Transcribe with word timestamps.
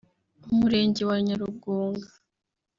Umurenge 0.53 1.01
wa 1.09 1.17
Nyarugunga 1.25 2.09